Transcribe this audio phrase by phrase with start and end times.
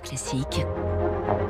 [0.00, 0.66] Classique.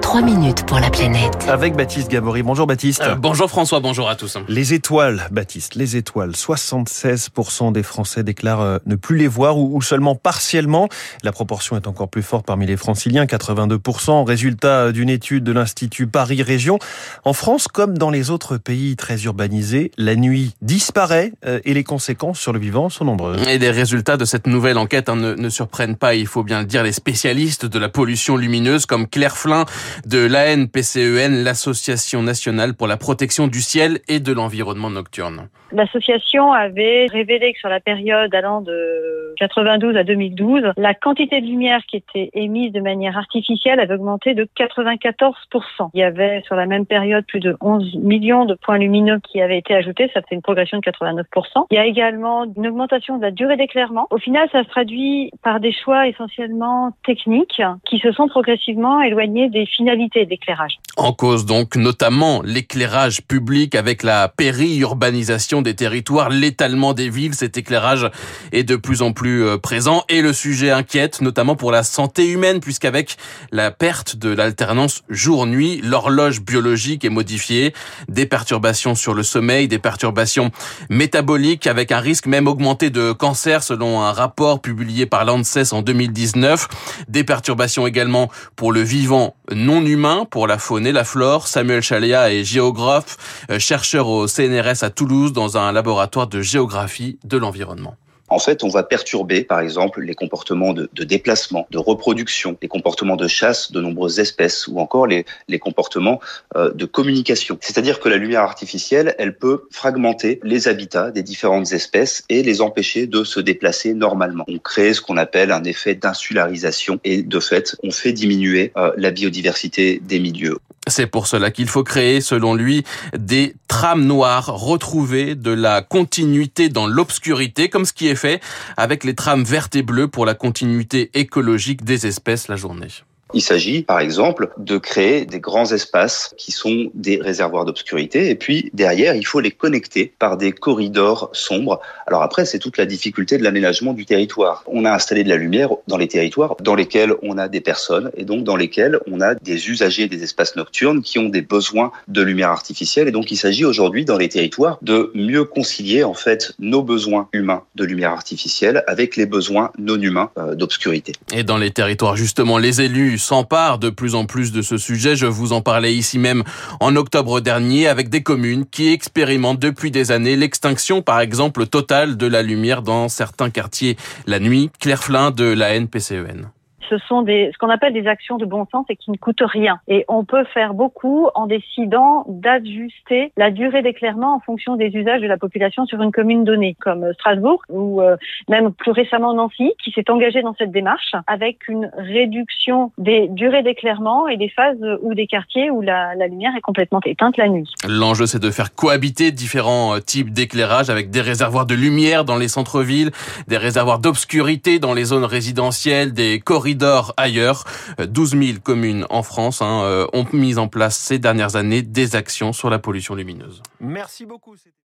[0.00, 1.46] 3 minutes pour la planète.
[1.48, 2.42] Avec Baptiste Gabory.
[2.42, 3.02] Bonjour Baptiste.
[3.02, 4.38] Euh, bonjour François, bonjour à tous.
[4.48, 6.30] Les étoiles, Baptiste, les étoiles.
[6.30, 10.88] 76% des Français déclarent euh, ne plus les voir ou, seulement partiellement.
[11.22, 14.24] La proportion est encore plus forte parmi les franciliens, 82%.
[14.24, 16.78] Résultat d'une étude de l'Institut Paris Région.
[17.24, 21.84] En France, comme dans les autres pays très urbanisés, la nuit disparaît euh, et les
[21.84, 23.46] conséquences sur le vivant sont nombreuses.
[23.48, 26.60] Et les résultats de cette nouvelle enquête hein, ne, ne surprennent pas, il faut bien
[26.60, 29.65] le dire, les spécialistes de la pollution lumineuse comme Claire Flin
[30.06, 35.48] de l'ANPCEN, l'Association nationale pour la protection du ciel et de l'environnement nocturne.
[35.72, 41.46] L'association avait révélé que sur la période allant de 92 à 2012, la quantité de
[41.46, 45.90] lumière qui était émise de manière artificielle avait augmenté de 94%.
[45.94, 49.40] Il y avait sur la même période plus de 11 millions de points lumineux qui
[49.40, 51.66] avaient été ajoutés, ça fait une progression de 89%.
[51.70, 54.06] Il y a également une augmentation de la durée d'éclairement.
[54.10, 59.48] Au final, ça se traduit par des choix essentiellement techniques qui se sont progressivement éloignés
[59.48, 60.78] des finalités d'éclairage.
[60.98, 67.58] En cause donc notamment l'éclairage public avec la périurbanisation des territoires, l'étalement des villes, cet
[67.58, 68.10] éclairage
[68.52, 72.26] est de plus en plus euh, présent et le sujet inquiète notamment pour la santé
[72.30, 73.18] humaine puisqu'avec
[73.52, 77.74] la perte de l'alternance jour-nuit, l'horloge biologique est modifiée,
[78.08, 80.50] des perturbations sur le sommeil, des perturbations
[80.88, 85.82] métaboliques avec un risque même augmenté de cancer selon un rapport publié par l'ANSES en
[85.82, 86.68] 2019,
[87.08, 91.48] des perturbations également pour le vivant non humain, pour la faune la flore.
[91.48, 93.16] Samuel Chaléa est géographe,
[93.50, 97.96] euh, chercheur au CNRS à Toulouse dans un laboratoire de géographie de l'environnement.
[98.28, 103.16] En fait, on va perturber, par exemple, les comportements de, déplacement, de reproduction, les comportements
[103.16, 106.20] de chasse de nombreuses espèces, ou encore les, les comportements
[106.56, 107.56] euh, de communication.
[107.60, 112.60] C'est-à-dire que la lumière artificielle, elle peut fragmenter les habitats des différentes espèces et les
[112.60, 114.44] empêcher de se déplacer normalement.
[114.48, 118.90] On crée ce qu'on appelle un effet d'insularisation et de fait, on fait diminuer euh,
[118.96, 120.58] la biodiversité des milieux.
[120.88, 122.84] C'est pour cela qu'il faut créer, selon lui,
[123.16, 128.40] des trames noires retrouvées de la continuité dans l'obscurité, comme ce qui est fait
[128.76, 132.88] avec les trames vertes et bleues pour la continuité écologique des espèces la journée.
[133.34, 138.30] Il s'agit, par exemple, de créer des grands espaces qui sont des réservoirs d'obscurité.
[138.30, 141.80] Et puis, derrière, il faut les connecter par des corridors sombres.
[142.06, 144.62] Alors après, c'est toute la difficulté de l'aménagement du territoire.
[144.66, 148.10] On a installé de la lumière dans les territoires dans lesquels on a des personnes
[148.16, 151.90] et donc dans lesquels on a des usagers des espaces nocturnes qui ont des besoins
[152.08, 153.08] de lumière artificielle.
[153.08, 157.28] Et donc, il s'agit aujourd'hui, dans les territoires, de mieux concilier, en fait, nos besoins
[157.32, 161.12] humains de lumière artificielle avec les besoins non humains euh, d'obscurité.
[161.34, 165.16] Et dans les territoires, justement, les élus s'empare de plus en plus de ce sujet.
[165.16, 166.44] Je vous en parlais ici même
[166.80, 172.16] en octobre dernier avec des communes qui expérimentent depuis des années l'extinction, par exemple, totale
[172.16, 173.96] de la lumière dans certains quartiers
[174.26, 174.70] la nuit.
[174.80, 176.50] Claire Flin de la NPCEN
[176.88, 179.42] ce sont des, ce qu'on appelle des actions de bon sens et qui ne coûtent
[179.42, 179.80] rien.
[179.88, 185.20] Et on peut faire beaucoup en décidant d'ajuster la durée d'éclairement en fonction des usages
[185.20, 188.16] de la population sur une commune donnée, comme Strasbourg ou euh,
[188.48, 193.62] même plus récemment Nancy, qui s'est engagé dans cette démarche avec une réduction des durées
[193.62, 197.48] d'éclairement et des phases ou des quartiers où la, la lumière est complètement éteinte la
[197.48, 197.70] nuit.
[197.88, 202.36] L'enjeu, c'est de faire cohabiter différents euh, types d'éclairage avec des réservoirs de lumière dans
[202.36, 203.10] les centres-villes,
[203.48, 207.64] des réservoirs d'obscurité dans les zones résidentielles, des corridors d'or ailleurs.
[207.98, 212.16] 12 000 communes en France hein, euh, ont mis en place ces dernières années des
[212.16, 213.62] actions sur la pollution lumineuse.
[213.80, 214.54] Merci beaucoup.